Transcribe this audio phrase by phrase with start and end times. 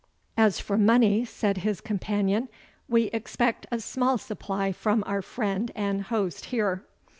[0.35, 2.49] "As for money," said his companion,
[2.89, 6.83] "We expect a small supply from our friend and host here."